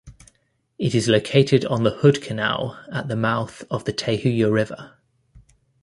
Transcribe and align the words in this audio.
It 0.79 0.95
is 0.95 1.07
located 1.07 1.63
on 1.63 1.83
the 1.83 1.91
Hood 1.97 2.23
Canal 2.23 2.75
at 2.91 3.07
the 3.07 3.15
mouth 3.15 3.63
of 3.69 3.85
the 3.85 3.93
Tahuya 3.93 4.51
River. 4.51 4.95